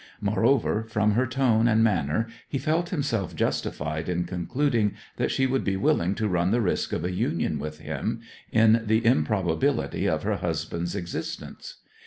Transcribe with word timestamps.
Moreover, 0.19 0.83
from 0.89 1.11
her 1.11 1.27
tone 1.27 1.67
and 1.67 1.83
manner 1.83 2.25
he 2.49 2.57
felt 2.57 2.89
himself 2.89 3.35
justified 3.35 4.09
in 4.09 4.23
concluding 4.23 4.95
that 5.17 5.29
she 5.29 5.45
would 5.45 5.63
be 5.63 5.77
willing 5.77 6.15
to 6.15 6.27
run 6.27 6.49
the 6.49 6.59
risk 6.59 6.91
of 6.91 7.05
a 7.05 7.11
union 7.11 7.59
with 7.59 7.77
him, 7.81 8.21
in 8.51 8.81
the 8.87 9.05
improbability 9.05 10.07
of 10.09 10.23
her 10.23 10.37
husband's 10.37 10.95
existence. 10.95 11.83